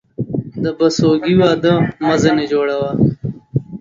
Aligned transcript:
د 0.63 0.65
بسوگى 0.77 1.33
واده 1.39 1.73
مه 2.05 2.15
ځيني 2.21 2.45
جوړوه. 2.53 2.89